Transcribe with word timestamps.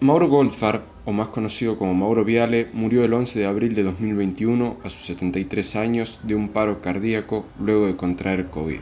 Mauro 0.00 0.28
Goldfarb, 0.28 0.82
o 1.06 1.12
más 1.12 1.26
conocido 1.28 1.76
como 1.76 1.92
Mauro 1.92 2.24
Viale, 2.24 2.68
murió 2.72 3.02
el 3.02 3.12
11 3.12 3.40
de 3.40 3.46
abril 3.46 3.74
de 3.74 3.82
2021 3.82 4.76
a 4.84 4.90
sus 4.90 5.06
73 5.06 5.74
años 5.74 6.20
de 6.22 6.36
un 6.36 6.50
paro 6.50 6.80
cardíaco 6.80 7.46
luego 7.58 7.86
de 7.86 7.96
contraer 7.96 8.46
COVID. 8.46 8.78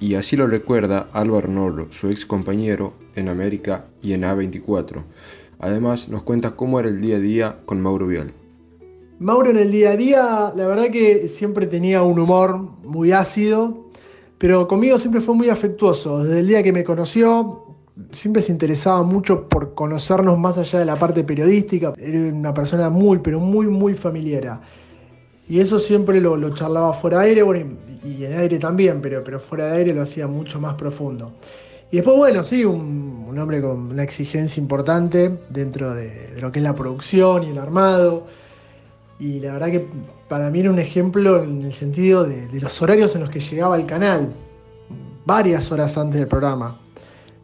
Y 0.00 0.14
así 0.14 0.36
lo 0.36 0.46
recuerda 0.46 1.08
Álvaro 1.12 1.48
Norro, 1.48 1.88
su 1.92 2.08
ex 2.08 2.24
compañero 2.24 2.94
en 3.14 3.28
América 3.28 3.84
y 4.00 4.14
en 4.14 4.22
A24. 4.22 5.02
Además, 5.58 6.08
nos 6.08 6.22
cuenta 6.22 6.52
cómo 6.52 6.80
era 6.80 6.88
el 6.88 7.02
día 7.02 7.16
a 7.16 7.20
día 7.20 7.58
con 7.66 7.82
Mauro 7.82 8.06
Viale. 8.06 8.32
Mauro 9.18 9.50
en 9.50 9.58
el 9.58 9.70
día 9.70 9.90
a 9.90 9.96
día, 9.96 10.52
la 10.56 10.66
verdad 10.66 10.90
que 10.90 11.28
siempre 11.28 11.66
tenía 11.66 12.02
un 12.02 12.18
humor 12.18 12.58
muy 12.82 13.12
ácido, 13.12 13.90
pero 14.38 14.66
conmigo 14.66 14.96
siempre 14.96 15.20
fue 15.20 15.34
muy 15.34 15.50
afectuoso. 15.50 16.24
Desde 16.24 16.40
el 16.40 16.48
día 16.48 16.62
que 16.62 16.72
me 16.72 16.84
conoció, 16.84 17.63
siempre 18.10 18.42
se 18.42 18.52
interesaba 18.52 19.02
mucho 19.02 19.48
por 19.48 19.74
conocernos 19.74 20.38
más 20.38 20.58
allá 20.58 20.80
de 20.80 20.84
la 20.84 20.96
parte 20.96 21.24
periodística. 21.24 21.92
Era 21.96 22.34
una 22.34 22.52
persona 22.52 22.90
muy, 22.90 23.18
pero 23.18 23.40
muy, 23.40 23.66
muy 23.66 23.94
familiar. 23.94 24.60
Y 25.48 25.60
eso 25.60 25.78
siempre 25.78 26.20
lo, 26.20 26.54
charlaba 26.54 26.92
fuera 26.94 27.20
de 27.20 27.26
aire, 27.26 27.42
bueno, 27.42 27.76
y, 28.04 28.24
en 28.24 28.38
aire 28.38 28.58
también, 28.58 29.00
pero, 29.00 29.22
pero 29.22 29.38
fuera 29.38 29.66
de 29.66 29.78
aire 29.78 29.94
lo 29.94 30.02
hacía 30.02 30.26
mucho 30.26 30.60
más 30.60 30.74
profundo. 30.74 31.32
Y 31.90 31.96
después, 31.96 32.16
bueno, 32.16 32.42
sí, 32.42 32.64
un, 32.64 33.36
hombre 33.38 33.60
con 33.60 33.90
una 33.90 34.02
exigencia 34.02 34.60
importante 34.60 35.38
dentro 35.50 35.92
de, 35.92 36.32
lo 36.40 36.50
que 36.50 36.60
es 36.60 36.62
la 36.62 36.74
producción 36.74 37.42
y 37.42 37.50
el 37.50 37.58
armado. 37.58 38.26
Y 39.20 39.40
la 39.40 39.52
verdad 39.54 39.68
que 39.68 39.86
para 40.28 40.50
mí 40.50 40.60
era 40.60 40.70
un 40.70 40.78
ejemplo 40.78 41.42
en 41.42 41.62
el 41.62 41.72
sentido 41.72 42.24
de 42.24 42.48
los 42.60 42.80
horarios 42.80 43.14
en 43.14 43.20
los 43.20 43.30
que 43.30 43.40
llegaba 43.40 43.74
al 43.74 43.86
canal, 43.86 44.32
varias 45.26 45.70
horas 45.70 45.96
antes 45.98 46.20
del 46.20 46.28
programa. 46.28 46.78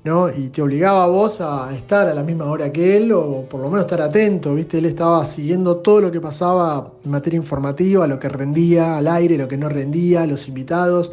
¿No? 0.04 0.30
Y 0.30 0.48
te 0.48 0.62
obligaba 0.62 1.04
a 1.04 1.06
vos 1.08 1.40
a 1.40 1.74
estar 1.74 2.08
a 2.08 2.14
la 2.14 2.22
misma 2.22 2.46
hora 2.46 2.72
que 2.72 2.96
él 2.96 3.12
o 3.12 3.44
por 3.48 3.60
lo 3.60 3.68
menos 3.68 3.82
estar 3.82 4.00
atento, 4.00 4.54
¿viste? 4.54 4.78
Él 4.78 4.86
estaba 4.86 5.24
siguiendo 5.24 5.76
todo 5.78 6.00
lo 6.00 6.10
que 6.12 6.20
pasaba 6.20 6.92
en 7.04 7.10
materia 7.10 7.36
informativa, 7.36 8.06
lo 8.06 8.18
que 8.18 8.28
rendía 8.28 8.96
al 8.96 9.08
aire, 9.08 9.36
lo 9.36 9.48
que 9.48 9.56
no 9.56 9.68
rendía, 9.68 10.26
los 10.26 10.48
invitados. 10.48 11.12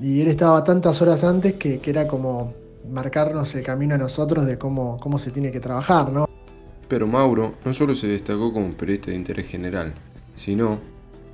Y 0.00 0.20
él 0.20 0.28
estaba 0.28 0.64
tantas 0.64 1.00
horas 1.02 1.22
antes 1.22 1.54
que, 1.54 1.80
era 1.84 2.08
como 2.08 2.54
marcarnos 2.90 3.54
el 3.54 3.62
camino 3.62 3.94
a 3.94 3.98
nosotros 3.98 4.46
de 4.46 4.58
cómo, 4.58 4.98
cómo 5.00 5.18
se 5.18 5.30
tiene 5.30 5.52
que 5.52 5.60
trabajar, 5.60 6.10
¿no? 6.10 6.28
Pero 6.88 7.06
Mauro 7.06 7.54
no 7.64 7.72
solo 7.72 7.94
se 7.94 8.08
destacó 8.08 8.52
como 8.52 8.72
periodista 8.72 9.10
de 9.10 9.16
interés 9.16 9.46
general, 9.46 9.94
sino, 10.34 10.78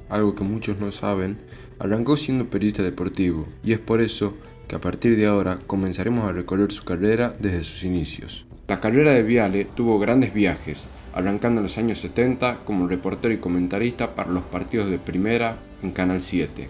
algo 0.09 0.35
que 0.35 0.45
muchos 0.45 0.79
no 0.79 0.93
saben, 0.93 1.39
arrancó 1.79 2.17
siendo 2.17 2.51
periodista 2.51 2.83
deportivo, 2.83 3.47
y 3.65 3.73
es 3.73 3.79
por 3.79 4.01
eso 4.01 4.35
que 4.69 4.77
a 4.77 4.81
partir 4.81 5.17
de 5.17 5.27
ahora 5.27 5.59
comenzaremos 5.67 6.29
a 6.29 6.33
recorrer 6.33 6.71
su 6.71 6.85
carrera 6.85 7.33
desde 7.41 7.65
sus 7.65 7.85
inicios. 7.85 8.47
La 8.69 8.81
carrera 8.81 9.13
de 9.13 9.23
Viale 9.23 9.65
tuvo 9.65 9.99
grandes 9.99 10.35
viajes, 10.35 10.91
arrancando 11.15 11.61
en 11.61 11.65
los 11.65 11.79
años 11.79 11.99
70 11.99 12.65
como 12.65 12.87
reportero 12.87 13.33
y 13.33 13.39
comentarista 13.39 14.15
para 14.15 14.31
los 14.31 14.45
partidos 14.45 14.91
de 14.91 14.99
primera 14.99 15.57
en 15.83 15.91
Canal 15.93 16.21
7. 16.21 16.69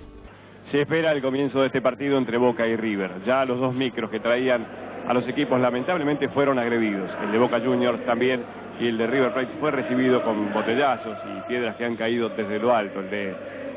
Se 0.70 0.82
espera 0.82 1.12
el 1.12 1.22
comienzo 1.22 1.60
de 1.60 1.66
este 1.66 1.82
partido 1.82 2.19
entre 2.19 2.38
Boca 2.38 2.66
y 2.66 2.76
River. 2.76 3.24
Ya 3.26 3.44
los 3.44 3.58
dos 3.58 3.74
micros 3.74 4.10
que 4.10 4.20
traían 4.20 4.64
a 5.08 5.12
los 5.14 5.26
equipos 5.26 5.60
lamentablemente 5.60 6.28
fueron 6.28 6.58
agredidos. 6.58 7.10
El 7.24 7.32
de 7.32 7.38
Boca 7.38 7.58
Juniors 7.58 8.04
también 8.04 8.42
y 8.78 8.87
el 8.87 8.98
de 8.98 9.06
River 9.06 9.32
Plate 9.32 9.53
fue 9.58 9.70
recibido 9.72 10.22
con 10.22 10.53
botellazos 10.53 11.19
y 11.26 11.48
piedras 11.48 11.75
que 11.76 11.84
han 11.84 11.97
caído 11.97 12.28
desde 12.28 12.58
lo 12.60 12.76
alto. 12.76 13.00
El 13.00 13.10
de, 13.10 13.34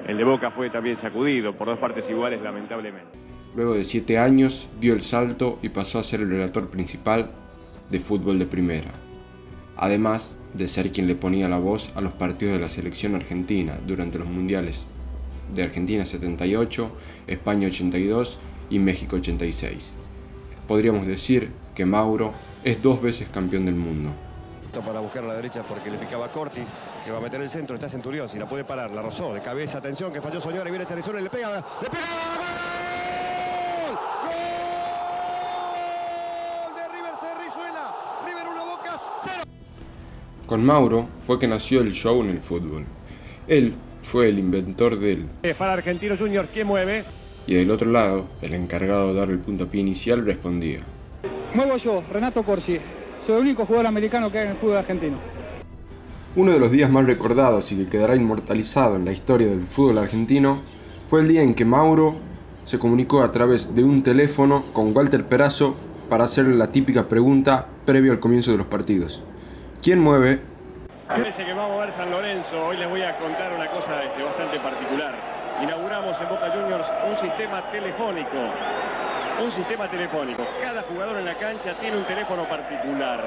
el 0.08 0.18
de 0.18 0.24
Boca 0.24 0.52
fue 0.52 0.70
también 0.70 1.02
sacudido 1.02 1.54
por 1.54 1.68
dos 1.68 1.80
partes 1.80 2.04
iguales 2.10 2.42
lamentablemente. 2.42 3.18
Luego 3.56 3.74
de 3.74 3.84
siete 3.84 4.18
años 4.18 4.70
dio 4.80 4.94
el 4.94 5.02
salto 5.02 5.60
y 5.62 5.70
pasó 5.70 6.00
a 6.00 6.04
ser 6.04 6.22
el 6.22 6.30
relator 6.30 6.70
principal 6.70 7.32
de 7.90 8.00
fútbol 8.00 8.40
de 8.40 8.46
primera, 8.46 8.92
además 9.76 10.38
de 10.54 10.70
ser 10.70 10.92
quien 10.92 11.08
le 11.08 11.16
ponía 11.16 11.50
la 11.50 11.60
voz 11.60 11.92
a 11.96 12.02
los 12.02 12.14
partidos 12.14 12.54
de 12.54 12.62
la 12.62 12.70
selección 12.70 13.16
argentina 13.16 13.78
durante 13.86 14.20
los 14.20 14.28
mundiales 14.28 14.88
de 15.54 15.64
Argentina 15.64 16.06
78, 16.06 16.92
España 17.28 17.68
82 17.68 18.40
y 18.70 18.80
México 18.80 19.18
86. 19.18 19.96
Podríamos 20.66 21.06
decir 21.06 21.52
que 21.76 21.86
Mauro 21.86 22.32
es 22.64 22.82
dos 22.82 23.02
veces 23.02 23.28
campeón 23.28 23.66
del 23.66 23.76
mundo. 23.76 24.12
Para 24.86 25.02
buscar 25.02 25.26
a 25.26 25.28
la 25.28 25.34
derecha 25.34 25.64
porque 25.64 25.92
le 25.92 25.98
picaba 25.98 26.32
Corti, 26.32 26.62
que 27.04 27.12
va 27.12 27.18
a 27.18 27.22
meter 27.22 27.42
el 27.42 27.50
centro, 27.50 27.76
está 27.76 27.90
Centurión, 27.90 28.30
si 28.30 28.38
la 28.38 28.48
puede 28.48 28.64
parar, 28.64 28.92
la 28.92 29.02
rozó 29.02 29.34
de 29.34 29.42
cabeza, 29.42 29.80
atención, 29.80 30.14
que 30.14 30.22
falló 30.22 30.40
Soñora 30.40 30.70
y 30.70 30.72
viene 30.72 30.86
Cerezuela 30.86 31.20
y 31.20 31.24
le 31.24 31.30
pega, 31.30 31.58
le 31.82 31.90
pega, 31.90 32.31
Con 40.52 40.66
Mauro 40.66 41.08
fue 41.20 41.40
que 41.40 41.48
nació 41.48 41.80
el 41.80 41.94
show 41.94 42.22
en 42.22 42.30
el 42.30 42.40
fútbol. 42.40 42.84
Él 43.48 43.74
fue 44.02 44.28
el 44.28 44.38
inventor 44.38 45.00
del... 45.00 45.28
Para 45.58 45.72
Argentino 45.72 46.18
Junior, 46.18 46.46
¿quién 46.54 46.68
mueve? 46.68 47.06
Y 47.48 47.54
del 47.54 47.72
otro 47.72 47.90
lado, 47.90 48.26
el 48.42 48.54
encargado 48.54 49.14
de 49.14 49.14
dar 49.14 49.30
el 49.30 49.40
puntapié 49.40 49.80
inicial 49.80 50.26
respondía. 50.26 50.82
Muevo 51.56 51.78
yo, 51.78 52.04
Renato 52.12 52.44
Corsi. 52.44 52.80
Soy 53.26 53.36
el 53.36 53.42
único 53.44 53.66
jugador 53.66 53.88
americano 53.88 54.30
que 54.30 54.40
hay 54.40 54.46
en 54.48 54.52
el 54.52 54.58
fútbol 54.58 54.76
argentino. 54.76 55.22
Uno 56.36 56.52
de 56.52 56.60
los 56.60 56.70
días 56.70 56.92
más 56.92 57.06
recordados 57.06 57.72
y 57.72 57.78
que 57.78 57.90
quedará 57.90 58.18
inmortalizado 58.18 58.98
en 58.98 59.06
la 59.06 59.14
historia 59.14 59.48
del 59.48 59.62
fútbol 59.62 60.00
argentino 60.00 60.58
fue 61.10 61.22
el 61.22 61.30
día 61.30 61.44
en 61.44 61.54
que 61.54 61.64
Mauro 61.64 62.16
se 62.66 62.78
comunicó 62.78 63.22
a 63.22 63.32
través 63.32 63.74
de 63.74 63.86
un 63.86 64.04
teléfono 64.04 64.66
con 64.74 64.94
Walter 64.94 65.24
Perazo 65.24 65.78
para 66.10 66.26
hacerle 66.26 66.58
la 66.58 66.74
típica 66.74 67.08
pregunta 67.08 67.70
previo 67.86 68.12
al 68.12 68.20
comienzo 68.20 68.52
de 68.52 68.58
los 68.58 68.68
partidos. 68.68 69.24
¿Quién 69.82 70.00
mueve? 70.00 70.38
Parece 71.08 71.44
que 71.44 71.54
vamos 71.54 71.82
a 71.82 71.86
ver 71.86 71.96
San 71.98 72.12
Lorenzo. 72.12 72.68
Hoy 72.68 72.78
les 72.78 72.88
voy 72.88 73.02
a 73.02 73.18
contar 73.18 73.52
una 73.52 73.66
cosa 73.72 74.04
este, 74.04 74.22
bastante 74.22 74.60
particular. 74.60 75.12
Inauguramos 75.60 76.22
en 76.22 76.30
Boca 76.30 76.52
Juniors 76.52 76.86
un 77.10 77.28
sistema 77.28 77.64
telefónico. 77.72 78.38
Un 79.42 79.52
sistema 79.56 79.90
telefónico. 79.90 80.46
Cada 80.62 80.84
jugador 80.84 81.18
en 81.18 81.26
la 81.26 81.34
cancha 81.34 81.74
tiene 81.80 81.98
un 81.98 82.06
teléfono 82.06 82.48
particular. 82.48 83.24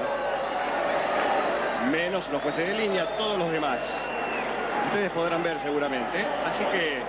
Menos 1.91 2.22
los 2.31 2.41
jueces 2.41 2.69
de 2.69 2.75
línea, 2.75 3.04
todos 3.19 3.36
los 3.36 3.50
demás. 3.50 3.78
Ustedes 4.86 5.10
podrán 5.10 5.42
ver 5.42 5.56
seguramente. 5.65 6.19
Así 6.22 6.65
que 6.71 7.03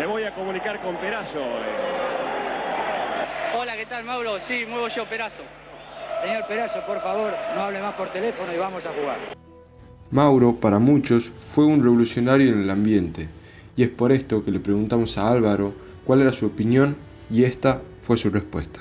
me 0.00 0.06
voy 0.06 0.24
a 0.24 0.34
comunicar 0.34 0.80
con 0.80 0.96
Perazo. 0.96 1.46
Hola, 3.56 3.76
¿qué 3.76 3.86
tal, 3.86 4.02
Mauro? 4.02 4.40
Sí, 4.48 4.66
muevo 4.66 4.88
yo, 4.88 5.06
Perazo. 5.06 5.63
Señor 6.24 6.46
Perazo, 6.48 6.86
por 6.86 7.02
favor, 7.02 7.34
no 7.54 7.64
hable 7.64 7.82
más 7.82 7.94
por 7.96 8.10
teléfono 8.10 8.50
y 8.50 8.56
vamos 8.56 8.82
a 8.86 8.94
jugar. 8.98 9.36
Mauro, 10.10 10.54
para 10.54 10.78
muchos, 10.78 11.24
fue 11.24 11.66
un 11.66 11.82
revolucionario 11.82 12.50
en 12.50 12.62
el 12.62 12.70
ambiente, 12.70 13.28
y 13.76 13.82
es 13.82 13.90
por 13.90 14.10
esto 14.10 14.42
que 14.42 14.50
le 14.50 14.58
preguntamos 14.58 15.18
a 15.18 15.30
Álvaro 15.30 15.74
cuál 16.06 16.22
era 16.22 16.32
su 16.32 16.46
opinión 16.46 16.96
y 17.28 17.44
esta 17.44 17.82
fue 18.00 18.16
su 18.16 18.30
respuesta. 18.30 18.80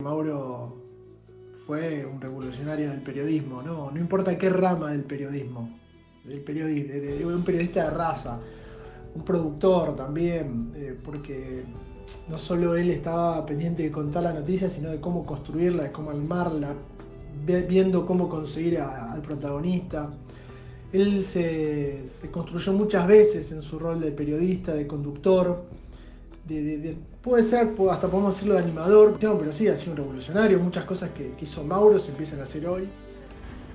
Mauro 0.00 0.76
fue 1.66 2.04
un 2.04 2.20
revolucionario 2.20 2.90
del 2.90 3.00
periodismo, 3.00 3.62
no, 3.62 3.90
no 3.90 3.98
importa 3.98 4.36
qué 4.36 4.50
rama 4.50 4.90
del 4.90 5.04
periodismo, 5.04 5.78
del 6.24 6.40
periodismo, 6.40 6.92
de, 6.92 7.24
un 7.24 7.42
periodista 7.42 7.84
de 7.84 7.96
raza, 7.96 8.38
un 9.14 9.24
productor 9.24 9.96
también, 9.96 10.72
eh, 10.76 10.94
porque 11.02 11.64
no 12.28 12.38
solo 12.38 12.76
él 12.76 12.90
estaba 12.90 13.44
pendiente 13.46 13.82
de 13.82 13.90
contar 13.90 14.22
la 14.22 14.32
noticia, 14.32 14.68
sino 14.70 14.90
de 14.90 15.00
cómo 15.00 15.26
construirla, 15.26 15.84
de 15.84 15.92
cómo 15.92 16.10
armarla, 16.10 16.74
viendo 17.46 18.06
cómo 18.06 18.28
conseguir 18.28 18.78
al 18.80 19.20
protagonista. 19.22 20.10
Él 20.92 21.24
se, 21.24 22.02
construyó 22.30 22.72
muchas 22.72 23.06
veces 23.06 23.52
en 23.52 23.62
su 23.62 23.78
rol 23.78 24.00
de 24.00 24.10
periodista, 24.12 24.74
de 24.74 24.86
conductor, 24.86 25.64
puede 27.22 27.44
ser, 27.44 27.74
hasta 27.90 28.08
podemos 28.08 28.34
decirlo 28.34 28.54
de 28.54 28.60
animador, 28.60 29.16
pero 29.20 29.52
sí, 29.52 29.68
ha 29.68 29.76
sido 29.76 29.92
un 29.92 29.98
revolucionario. 29.98 30.58
Muchas 30.58 30.84
cosas 30.84 31.10
que, 31.10 31.32
que 31.32 31.44
hizo 31.44 31.62
Mauro 31.62 31.98
se 31.98 32.10
empiezan 32.10 32.40
a 32.40 32.42
hacer 32.42 32.66
hoy. 32.66 32.88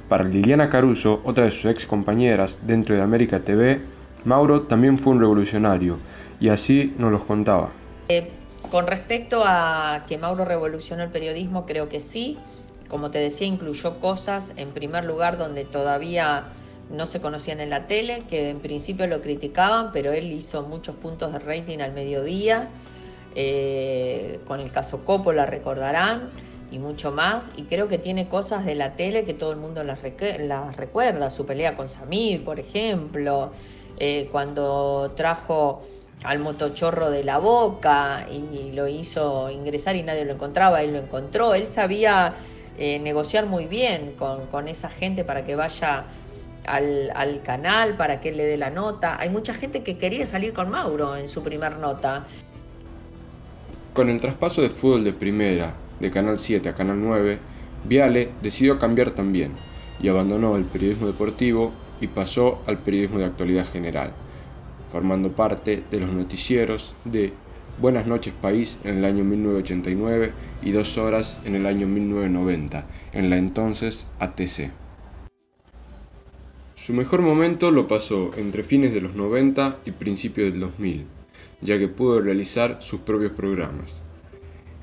Para 0.10 0.24
Liliana 0.24 0.70
Caruso, 0.70 1.22
otra 1.24 1.46
de 1.46 1.52
sus 1.52 1.66
ex 1.66 1.86
compañeras 1.86 2.60
dentro 2.66 2.96
de 2.96 3.02
América 3.02 3.40
TV, 3.40 3.80
Mauro 4.26 4.64
también 4.64 4.98
fue 4.98 5.14
un 5.14 5.20
revolucionario, 5.20 5.98
y 6.40 6.50
así 6.50 6.94
nos 6.98 7.12
los 7.12 7.24
contaba. 7.24 7.70
Eh, 8.08 8.30
con 8.72 8.88
respecto 8.88 9.44
a 9.46 10.06
que 10.08 10.18
Mauro 10.18 10.46
revolucionó 10.46 11.04
el 11.04 11.10
periodismo, 11.10 11.66
creo 11.66 11.90
que 11.90 12.00
sí. 12.00 12.38
Como 12.90 13.12
te 13.12 13.20
decía, 13.20 13.48
incluyó 13.48 14.00
cosas, 14.00 14.54
en 14.58 14.70
primer 14.70 15.06
lugar, 15.06 15.38
donde 15.38 15.66
todavía 15.66 16.46
no 16.90 17.06
se 17.06 17.20
conocían 17.20 17.60
en 17.60 17.72
la 17.72 17.88
tele, 17.88 18.24
que 18.30 18.50
en 18.50 18.60
principio 18.60 19.08
lo 19.08 19.22
criticaban, 19.22 19.92
pero 19.92 20.12
él 20.12 20.32
hizo 20.32 20.62
muchos 20.64 20.96
puntos 20.96 21.34
de 21.34 21.40
rating 21.40 21.80
al 21.80 21.94
mediodía, 21.94 22.70
eh, 23.34 24.40
con 24.46 24.60
el 24.60 24.72
caso 24.72 25.04
Coppola 25.04 25.46
recordarán, 25.46 26.30
y 26.72 26.80
mucho 26.80 27.12
más, 27.12 27.52
y 27.58 27.64
creo 27.64 27.88
que 27.88 27.98
tiene 27.98 28.28
cosas 28.28 28.66
de 28.66 28.76
la 28.76 28.96
tele 28.96 29.24
que 29.24 29.34
todo 29.34 29.52
el 29.52 29.58
mundo 29.58 29.84
las, 29.84 30.02
recuerda, 30.02 31.30
su 31.30 31.46
pelea 31.46 31.76
con 31.76 31.90
Samir, 31.90 32.44
por 32.44 32.60
ejemplo, 32.60 33.52
eh, 33.98 34.30
cuando 34.32 35.14
trajo 35.16 35.82
al 36.24 36.40
motochorro 36.40 37.10
de 37.10 37.24
la 37.24 37.38
boca 37.38 38.28
y 38.32 38.72
lo 38.72 38.88
hizo 38.88 39.50
ingresar 39.50 39.96
y 39.96 40.04
nadie 40.04 40.26
lo 40.26 40.34
encontraba, 40.34 40.82
él 40.82 40.94
lo 40.94 41.00
encontró, 41.00 41.54
él 41.54 41.66
sabía 41.66 42.34
eh, 42.78 43.00
negociar 43.00 43.46
muy 43.46 43.66
bien 43.66 44.16
con, 44.18 44.68
esa 44.68 44.90
gente 44.90 45.24
para 45.24 45.44
que 45.44 45.56
vaya 45.56 46.06
al, 46.66 47.42
canal, 47.44 47.96
para 47.96 48.22
que 48.22 48.30
él 48.30 48.38
le 48.38 48.46
dé 48.46 48.58
la 48.58 48.70
nota. 48.70 49.18
Hay 49.20 49.30
mucha 49.30 49.54
gente 49.54 49.84
que 49.84 49.98
quería 49.98 50.26
salir 50.26 50.54
con 50.54 50.70
Mauro 50.70 51.16
en 51.16 51.30
su 51.30 51.44
primer 51.44 51.78
nota. 51.78 52.26
Con 53.94 54.10
el 54.10 54.20
traspaso 54.20 54.62
de 54.62 54.70
fútbol 54.70 55.04
de 55.04 55.14
primera, 55.14 55.74
de 56.00 56.12
Canal 56.12 56.40
7 56.40 56.68
a 56.68 56.74
Canal 56.74 57.00
9, 57.00 57.40
Viale 57.86 58.32
decidió 58.42 58.80
cambiar 58.80 59.12
también 59.12 59.54
y 60.02 60.10
abandonó 60.10 60.58
el 60.58 60.66
periodismo 60.66 61.08
deportivo 61.08 61.72
y 62.02 62.08
pasó 62.08 62.62
al 62.66 62.80
periodismo 62.80 63.20
de 63.20 63.26
actualidad 63.26 63.66
general 63.66 64.12
formando 64.96 65.34
parte 65.34 65.84
de 65.92 66.00
los 66.00 66.14
noticieros 66.14 66.94
de 67.04 67.34
Buenas 67.82 68.08
noches 68.08 68.34
País 68.34 68.80
en 68.86 69.00
el 69.00 69.04
año 69.04 69.26
1989 69.26 70.32
y 70.64 70.72
Dos 70.72 70.98
Horas 70.98 71.38
en 71.44 71.56
el 71.56 71.66
año 71.66 71.86
1990, 71.86 72.86
en 73.12 73.30
la 73.30 73.36
entonces 73.36 74.08
ATC. 74.20 74.72
Su 76.76 76.94
mejor 76.94 77.22
momento 77.24 77.72
lo 77.72 77.90
pasó 77.90 78.32
entre 78.38 78.64
fines 78.64 78.94
de 78.94 79.02
los 79.02 79.16
90 79.16 79.80
y 79.84 79.92
principios 79.92 80.54
del 80.54 80.62
2000, 80.62 81.04
ya 81.60 81.78
que 81.78 81.90
pudo 81.90 82.22
realizar 82.22 82.78
sus 82.80 83.02
propios 83.02 83.34
programas. 83.34 84.00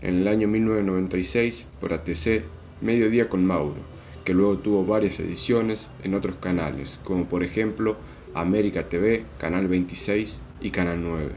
En 0.02 0.18
el 0.18 0.28
año 0.28 0.46
1996, 0.46 1.64
por 1.80 1.94
ATC, 1.94 2.42
Mediodía 2.82 3.30
con 3.30 3.46
Mauro, 3.46 3.80
que 4.26 4.34
luego 4.34 4.58
tuvo 4.58 4.84
varias 4.84 5.18
ediciones 5.20 5.88
en 6.04 6.12
otros 6.12 6.36
canales, 6.36 7.00
como 7.02 7.24
por 7.24 7.42
ejemplo 7.42 7.96
América 8.34 8.88
TV, 8.88 9.24
Canal 9.38 9.68
26 9.68 10.40
y 10.60 10.70
Canal 10.70 11.02
9. 11.02 11.30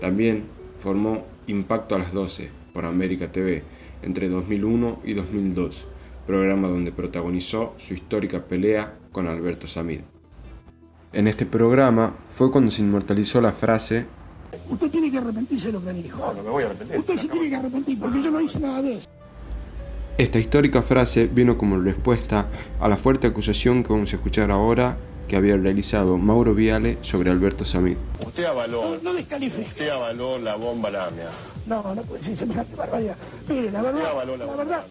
También 0.00 0.44
formó 0.78 1.24
Impacto 1.46 1.94
a 1.94 1.98
las 1.98 2.12
12 2.12 2.50
por 2.72 2.84
América 2.84 3.32
TV 3.32 3.62
entre 4.02 4.28
2001 4.28 5.00
y 5.04 5.14
2002, 5.14 5.86
programa 6.26 6.68
donde 6.68 6.92
protagonizó 6.92 7.74
su 7.78 7.94
histórica 7.94 8.44
pelea 8.44 8.96
con 9.12 9.26
Alberto 9.26 9.66
Samid. 9.66 10.00
En 11.12 11.26
este 11.26 11.46
programa 11.46 12.14
fue 12.28 12.50
cuando 12.50 12.70
se 12.70 12.82
inmortalizó 12.82 13.40
la 13.40 13.52
frase 13.52 14.06
Usted 14.70 14.90
tiene 14.90 15.10
que 15.10 15.18
arrepentirse 15.18 15.66
de 15.68 15.72
lo 15.74 15.84
que 15.84 15.92
dijo. 15.92 16.18
No, 16.18 16.34
no 16.34 16.42
me 16.42 16.50
voy 16.50 16.62
a 16.62 16.66
arrepentir. 16.66 16.98
Usted 16.98 17.16
se 17.16 17.28
tiene 17.28 17.48
que 17.48 17.56
arrepentir 17.56 17.98
porque 17.98 18.22
yo 18.22 18.30
no 18.30 18.40
hice 18.40 18.60
nada 18.60 18.82
de 18.82 18.94
eso. 18.96 19.08
Esta 20.18 20.38
histórica 20.38 20.82
frase 20.82 21.26
vino 21.26 21.56
como 21.56 21.78
respuesta 21.78 22.48
a 22.80 22.88
la 22.88 22.96
fuerte 22.96 23.28
acusación 23.28 23.82
que 23.82 23.92
vamos 23.92 24.12
a 24.12 24.16
escuchar 24.16 24.50
ahora 24.50 24.96
que 25.28 25.36
había 25.36 25.56
realizado 25.56 26.16
Mauro 26.16 26.54
Viale 26.54 26.98
sobre 27.02 27.30
Alberto 27.30 27.64
Samid. 27.64 27.96
Usted 28.26 28.44
avaló, 28.44 28.98
no, 29.02 29.12
no 29.12 29.18
Usted 29.18 29.88
avaló 29.90 30.38
la 30.38 30.56
bomba 30.56 30.90
lamia. 30.90 31.28
No, 31.66 31.94
no 31.94 32.02
puede 32.02 32.24
ser 32.24 32.36
semejante 32.36 32.74
barbaridad. 32.74 33.16
Mire, 33.48 33.70
la 33.70 33.82
verdad, 33.82 34.00
la, 34.26 34.36
la 34.36 34.56
verdad. 34.56 34.84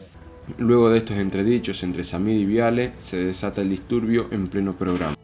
Luego 0.59 0.89
de 0.89 0.99
estos 0.99 1.17
entredichos 1.17 1.83
entre 1.83 2.03
Samid 2.03 2.39
y 2.39 2.45
Viale, 2.45 2.93
se 2.97 3.17
desata 3.17 3.61
el 3.61 3.69
disturbio 3.69 4.27
en 4.31 4.47
pleno 4.47 4.77
programa. 4.77 5.15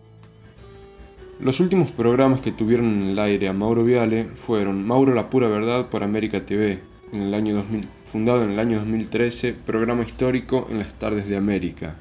Los 1.40 1.60
últimos 1.60 1.92
programas 1.92 2.42
que 2.42 2.52
tuvieron 2.52 2.86
en 2.88 3.10
el 3.10 3.20
aire 3.20 3.48
a 3.48 3.54
Mauro 3.54 3.84
Viale 3.84 4.26
fueron 4.36 4.86
Mauro 4.86 5.14
la 5.14 5.30
pura 5.30 5.48
verdad 5.48 5.90
por 5.90 6.04
América 6.04 6.46
TV, 6.46 6.80
en 7.12 7.22
el 7.22 7.34
año 7.34 7.56
2000, 7.56 7.88
fundado 8.06 8.44
en 8.44 8.52
el 8.52 8.60
año 8.60 8.80
2013, 8.80 9.54
programa 9.54 10.04
histórico 10.04 10.68
en 10.70 10.80
las 10.80 10.94
tardes 10.96 11.28
de 11.28 11.38
América. 11.38 11.96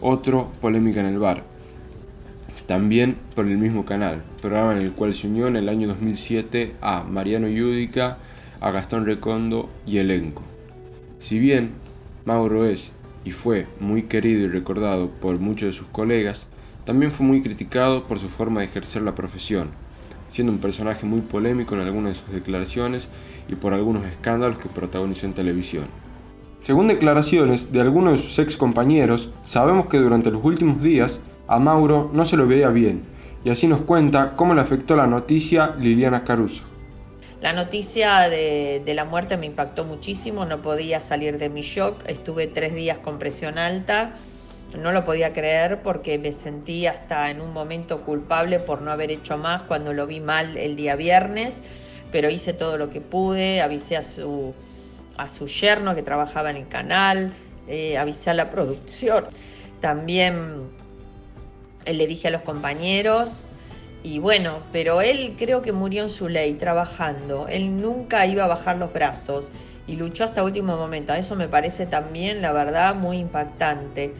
Otro, 0.00 0.50
Polémica 0.60 1.00
en 1.00 1.06
el 1.06 1.18
bar, 1.18 1.44
también 2.70 3.16
por 3.34 3.48
el 3.48 3.58
mismo 3.58 3.84
canal, 3.84 4.22
programa 4.40 4.70
en 4.70 4.78
el 4.78 4.92
cual 4.92 5.12
se 5.12 5.26
unió 5.26 5.48
en 5.48 5.56
el 5.56 5.68
año 5.68 5.88
2007 5.88 6.76
a 6.80 7.02
Mariano 7.02 7.48
Yudica, 7.48 8.18
a 8.60 8.70
Gastón 8.70 9.06
Recondo 9.06 9.68
y 9.86 9.98
elenco. 9.98 10.44
Si 11.18 11.40
bien 11.40 11.72
Mauro 12.24 12.64
es 12.64 12.92
y 13.24 13.32
fue 13.32 13.66
muy 13.80 14.04
querido 14.04 14.44
y 14.44 14.46
recordado 14.46 15.10
por 15.10 15.40
muchos 15.40 15.66
de 15.66 15.72
sus 15.72 15.88
colegas, 15.88 16.46
también 16.84 17.10
fue 17.10 17.26
muy 17.26 17.42
criticado 17.42 18.06
por 18.06 18.20
su 18.20 18.28
forma 18.28 18.60
de 18.60 18.66
ejercer 18.66 19.02
la 19.02 19.16
profesión, 19.16 19.70
siendo 20.28 20.52
un 20.52 20.60
personaje 20.60 21.04
muy 21.06 21.22
polémico 21.22 21.74
en 21.74 21.80
algunas 21.80 22.12
de 22.12 22.20
sus 22.20 22.30
declaraciones 22.30 23.08
y 23.48 23.56
por 23.56 23.74
algunos 23.74 24.04
escándalos 24.04 24.60
que 24.60 24.68
protagonizó 24.68 25.26
en 25.26 25.34
televisión. 25.34 25.86
Según 26.60 26.86
declaraciones 26.86 27.72
de 27.72 27.80
algunos 27.80 28.12
de 28.12 28.18
sus 28.18 28.38
ex 28.38 28.56
compañeros, 28.56 29.30
sabemos 29.44 29.86
que 29.86 29.98
durante 29.98 30.30
los 30.30 30.44
últimos 30.44 30.80
días 30.80 31.18
a 31.50 31.58
Mauro 31.58 32.08
no 32.12 32.24
se 32.24 32.36
lo 32.36 32.46
veía 32.46 32.68
bien, 32.68 33.02
y 33.44 33.50
así 33.50 33.66
nos 33.66 33.80
cuenta 33.80 34.36
cómo 34.36 34.54
le 34.54 34.60
afectó 34.60 34.94
la 34.94 35.08
noticia 35.08 35.74
Liliana 35.80 36.22
Caruso. 36.22 36.62
La 37.40 37.52
noticia 37.52 38.28
de, 38.28 38.84
la 38.86 39.04
muerte 39.04 39.36
me 39.36 39.46
impactó 39.46 39.84
muchísimo, 39.84 40.44
no 40.44 40.62
podía 40.62 41.00
salir 41.00 41.38
de 41.38 41.48
mi 41.48 41.62
shock, 41.62 42.04
estuve 42.06 42.46
tres 42.46 42.72
días 42.72 42.98
con 42.98 43.18
presión 43.18 43.58
alta, 43.58 44.12
no 44.78 44.92
lo 44.92 45.04
podía 45.04 45.32
creer 45.32 45.82
porque 45.82 46.18
me 46.18 46.30
sentí 46.30 46.86
hasta 46.86 47.30
en 47.30 47.40
un 47.40 47.52
momento 47.52 48.02
culpable 48.02 48.60
por 48.60 48.80
no 48.80 48.92
haber 48.92 49.10
hecho 49.10 49.36
más 49.36 49.64
cuando 49.64 49.92
lo 49.92 50.06
vi 50.06 50.20
mal 50.20 50.56
el 50.56 50.76
día 50.76 50.94
viernes, 50.94 51.62
pero 52.12 52.30
hice 52.30 52.52
todo 52.52 52.78
lo 52.78 52.90
que 52.90 53.00
pude, 53.00 53.60
avisé 53.60 53.96
a 53.96 54.02
su, 54.02 54.54
a 55.18 55.26
su 55.26 55.48
yerno 55.48 55.96
que 55.96 56.04
trabajaba 56.04 56.50
en 56.50 56.58
el 56.58 56.68
canal, 56.68 57.32
eh, 57.66 57.98
avisé 57.98 58.30
a 58.30 58.34
la 58.34 58.50
producción, 58.50 59.24
también 59.80 60.78
le 61.98 62.06
dije 62.06 62.28
a 62.28 62.30
los 62.30 62.42
compañeros 62.42 63.46
y 64.02 64.18
bueno, 64.18 64.60
pero 64.72 65.02
él 65.02 65.34
creo 65.38 65.60
que 65.60 65.72
murió 65.72 66.02
en 66.02 66.08
su 66.08 66.28
ley, 66.28 66.54
trabajando. 66.54 67.48
Él 67.48 67.80
nunca 67.80 68.26
iba 68.26 68.44
a 68.44 68.46
bajar 68.46 68.78
los 68.78 68.92
brazos 68.92 69.50
y 69.86 69.96
luchó 69.96 70.24
hasta 70.24 70.42
último 70.42 70.76
momento. 70.76 71.12
Eso 71.12 71.36
me 71.36 71.48
parece 71.48 71.84
también, 71.84 72.40
la 72.40 72.52
verdad, 72.52 72.94
muy 72.94 73.18
impactante. 73.18 74.14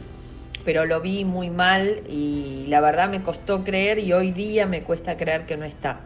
Pero 0.63 0.85
lo 0.85 1.01
vi 1.01 1.25
muy 1.25 1.49
mal 1.49 2.03
y 2.07 2.65
la 2.67 2.79
verdad 2.81 3.09
me 3.09 3.23
costó 3.23 3.63
creer 3.63 3.97
y 3.97 4.13
hoy 4.13 4.31
día 4.31 4.67
me 4.67 4.83
cuesta 4.83 5.17
creer 5.17 5.47
que 5.47 5.57
no 5.57 5.65
está. 5.65 6.01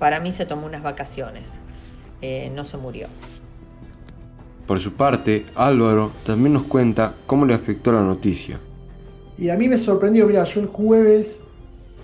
Para 0.00 0.18
mí 0.18 0.32
se 0.32 0.44
tomó 0.44 0.66
unas 0.66 0.82
vacaciones, 0.82 1.54
eh, 2.20 2.50
no 2.52 2.64
se 2.64 2.76
murió. 2.76 3.06
Por 4.66 4.80
su 4.80 4.94
parte, 4.94 5.46
Álvaro 5.54 6.10
también 6.26 6.54
nos 6.54 6.64
cuenta 6.64 7.14
cómo 7.26 7.46
le 7.46 7.54
afectó 7.54 7.92
la 7.92 8.00
noticia. 8.00 8.58
Y 9.36 9.48
a 9.48 9.56
mí 9.56 9.68
me 9.68 9.78
sorprendió, 9.78 10.26
mira, 10.26 10.44
yo 10.44 10.60
el 10.60 10.66
jueves, 10.66 11.40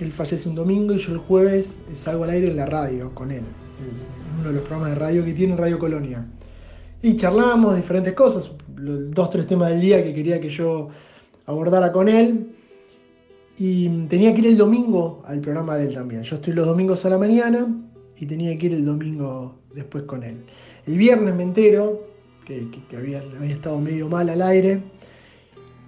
él 0.00 0.12
fallece 0.12 0.49
un 0.49 0.54
domingo 0.54 0.94
y 0.94 0.99
yo 0.99 1.12
el 1.12 1.18
jueves 1.18 1.76
salgo 1.94 2.25
al 2.25 2.30
aire 2.30 2.50
en 2.50 2.56
la 2.56 2.66
radio 2.66 3.14
con 3.14 3.30
él, 3.30 3.38
en 3.38 4.40
uno 4.40 4.49
de 4.49 4.54
los 4.54 4.62
programas 4.64 4.90
de 4.90 4.94
radio 4.96 5.25
que 5.25 5.32
tiene 5.32 5.56
Radio 5.56 5.78
Colonia. 5.78 6.26
Y 7.02 7.16
charlamos 7.16 7.76
diferentes 7.76 8.14
cosas, 8.14 8.50
dos, 8.76 9.30
tres 9.30 9.46
temas 9.46 9.70
del 9.70 9.80
día 9.80 10.02
que 10.02 10.12
quería 10.12 10.40
que 10.40 10.49
yo 10.49 10.88
abordara 11.46 11.92
con 11.92 12.08
él. 12.08 12.49
Y 13.56 13.88
tenía 14.06 14.34
que 14.34 14.40
ir 14.40 14.46
el 14.49 14.56
domingo 14.56 15.22
al 15.26 15.40
programa 15.40 15.76
de 15.76 15.87
él 15.87 15.94
también. 15.94 16.22
Yo 16.22 16.37
estoy 16.37 16.54
los 16.54 16.66
domingos 16.66 17.04
a 17.04 17.10
la 17.10 17.18
mañana 17.18 17.68
y 18.18 18.26
tenía 18.26 18.56
que 18.58 18.66
ir 18.66 18.75
el 18.75 18.84
domingo 18.84 19.54
después 19.75 20.04
con 20.04 20.22
él. 20.22 20.37
El 20.87 20.96
viernes 20.96 21.34
me 21.34 21.42
entero 21.42 22.06
que, 22.44 22.66
había, 22.96 23.22
había 23.38 23.52
estado 23.52 23.78
medio 23.78 24.08
mal 24.08 24.28
al 24.28 24.42
aire 24.42 24.82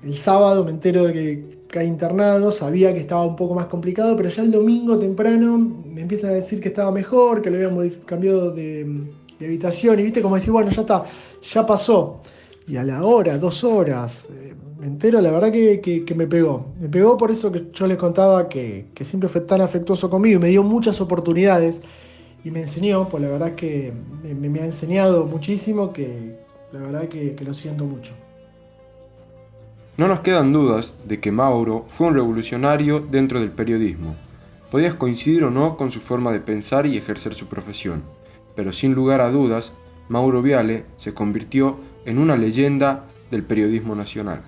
el 0.02 0.16
sábado 0.16 0.64
me 0.64 0.70
entero 0.70 1.04
de 1.04 1.12
que 1.12 1.62
cae 1.68 1.86
internado, 1.86 2.52
sabía 2.52 2.92
que 2.92 3.00
estaba 3.00 3.24
un 3.24 3.36
poco 3.36 3.54
más 3.54 3.66
complicado, 3.66 4.16
pero 4.16 4.28
ya 4.28 4.42
el 4.42 4.50
domingo 4.50 4.96
temprano 4.96 5.58
me 5.58 6.02
empiezan 6.02 6.30
a 6.30 6.34
decir 6.34 6.60
que 6.60 6.68
estaba 6.68 6.90
mejor, 6.90 7.40
que 7.40 7.50
lo 7.50 7.56
habían 7.56 7.90
cambiado 8.04 8.52
de, 8.52 8.86
habitación 9.40 9.98
y 9.98 10.04
viste 10.04 10.22
como 10.22 10.36
decir, 10.36 10.52
bueno, 10.52 10.70
ya 10.70 10.82
está, 10.82 11.04
ya 11.42 11.66
pasó. 11.66 12.20
Y 12.68 12.76
a 12.76 12.84
la 12.84 13.04
hora, 13.04 13.38
dos 13.38 13.64
horas, 13.64 14.24
eh, 14.30 14.54
me 14.78 14.86
entero, 14.86 15.20
la 15.20 15.32
verdad 15.32 15.50
que, 15.50 16.14
me 16.14 16.28
pegó. 16.28 16.66
Me 16.80 16.88
pegó 16.88 17.16
por 17.16 17.32
eso 17.32 17.50
que 17.50 17.64
yo 17.72 17.88
les 17.88 17.96
contaba 17.96 18.48
que, 18.48 18.86
siempre 19.00 19.28
fue 19.28 19.40
tan 19.40 19.60
afectuoso 19.60 20.08
conmigo 20.08 20.38
y 20.38 20.42
me 20.42 20.48
dio 20.48 20.62
muchas 20.62 21.00
oportunidades 21.00 21.80
y 22.44 22.52
me 22.52 22.60
enseñó, 22.60 23.08
pues 23.08 23.22
la 23.22 23.30
verdad 23.30 23.56
que 23.56 23.92
me, 24.22 24.60
ha 24.60 24.64
enseñado 24.64 25.24
muchísimo, 25.24 25.92
que 25.92 26.36
la 26.72 26.80
verdad 26.80 27.08
que 27.08 27.36
lo 27.44 27.54
siento 27.54 27.84
mucho. 27.84 28.12
No 29.98 30.08
nos 30.08 30.20
quedan 30.20 30.54
dudas 30.54 30.96
de 31.04 31.20
que 31.20 31.32
Mauro 31.32 31.84
fue 31.90 32.06
un 32.06 32.14
revolucionario 32.14 33.00
dentro 33.00 33.40
del 33.40 33.50
periodismo. 33.50 34.16
Podías 34.70 34.94
coincidir 34.94 35.44
o 35.44 35.50
no 35.50 35.76
con 35.76 35.92
su 35.92 36.00
forma 36.00 36.32
de 36.32 36.40
pensar 36.40 36.86
y 36.86 36.96
ejercer 36.96 37.34
su 37.34 37.46
profesión, 37.46 38.02
pero 38.56 38.72
sin 38.72 38.94
lugar 38.94 39.20
a 39.20 39.30
dudas, 39.30 39.74
Mauro 40.08 40.40
Viale 40.40 40.86
se 40.96 41.12
convirtió 41.12 41.76
en 42.06 42.18
una 42.18 42.38
leyenda 42.38 43.04
del 43.30 43.42
periodismo 43.42 43.94
nacional. 43.94 44.42